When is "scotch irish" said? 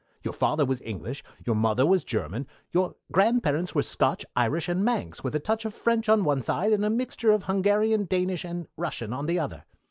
3.83-4.67